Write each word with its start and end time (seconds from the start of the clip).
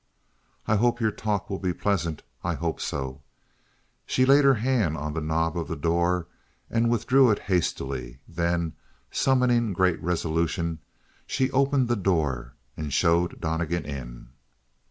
"I 0.67 0.77
hope 0.77 0.99
your 0.99 1.11
talk 1.11 1.47
will 1.47 1.59
be 1.59 1.75
pleasant. 1.75 2.23
I 2.43 2.55
hope 2.55 2.81
so." 2.81 3.21
She 4.07 4.25
laid 4.25 4.43
her 4.43 4.55
hand 4.55 4.97
on 4.97 5.13
the 5.13 5.21
knob 5.21 5.55
of 5.55 5.67
the 5.67 5.75
door 5.75 6.25
and 6.71 6.89
withdrew 6.89 7.29
it 7.29 7.37
hastily; 7.37 8.17
then, 8.27 8.73
summoning 9.11 9.73
great 9.73 10.01
resolution, 10.01 10.79
she 11.27 11.51
opened 11.51 11.87
the 11.87 11.95
door 11.95 12.55
and 12.75 12.91
showed 12.91 13.39
Donnegan 13.39 13.85
in. 13.85 14.29